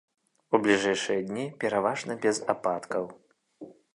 [0.57, 3.03] У бліжэйшыя дні пераважна без ападкаў.